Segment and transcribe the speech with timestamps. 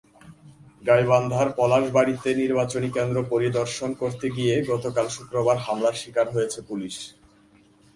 [0.81, 6.95] গাইবান্ধার পলাশবাড়ীতে নির্বাচনী কেন্দ্র পরিদর্শন করতে গিয়ে গতকাল শুক্রবার হামলার শিকার হয়েছে পুলিশ।